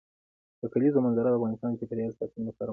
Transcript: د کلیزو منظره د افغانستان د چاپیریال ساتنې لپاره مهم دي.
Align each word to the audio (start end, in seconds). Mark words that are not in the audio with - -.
د 0.61 0.63
کلیزو 0.73 1.03
منظره 1.05 1.27
د 1.29 1.35
افغانستان 1.39 1.69
د 1.71 1.77
چاپیریال 1.79 2.11
ساتنې 2.19 2.43
لپاره 2.47 2.61
مهم 2.67 2.67
دي. 2.67 2.69